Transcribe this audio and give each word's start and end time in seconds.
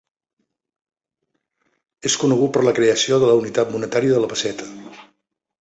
És 2.11 2.17
conegut 2.23 2.55
per 2.55 2.65
la 2.69 2.75
creació 2.81 3.23
de 3.25 3.31
la 3.33 3.39
unitat 3.43 3.75
monetària 3.77 4.17
de 4.19 4.23
la 4.25 4.31
pesseta. 4.33 4.71